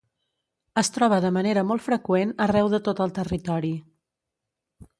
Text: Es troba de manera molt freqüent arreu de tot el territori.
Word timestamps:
Es 0.81 0.89
troba 0.95 1.19
de 1.25 1.31
manera 1.35 1.63
molt 1.71 1.85
freqüent 1.89 2.31
arreu 2.47 2.73
de 2.75 2.79
tot 2.89 3.05
el 3.07 3.13
territori. 3.19 3.73